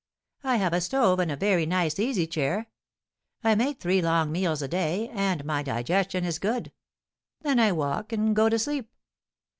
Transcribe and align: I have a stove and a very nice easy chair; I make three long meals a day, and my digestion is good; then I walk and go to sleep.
I 0.43 0.55
have 0.55 0.73
a 0.73 0.81
stove 0.81 1.19
and 1.19 1.29
a 1.31 1.35
very 1.35 1.67
nice 1.67 1.99
easy 1.99 2.25
chair; 2.25 2.65
I 3.43 3.53
make 3.53 3.79
three 3.79 4.01
long 4.01 4.31
meals 4.31 4.63
a 4.63 4.67
day, 4.67 5.09
and 5.09 5.45
my 5.45 5.61
digestion 5.61 6.25
is 6.25 6.39
good; 6.39 6.71
then 7.41 7.59
I 7.59 7.71
walk 7.71 8.11
and 8.11 8.35
go 8.35 8.49
to 8.49 8.57
sleep. 8.57 8.89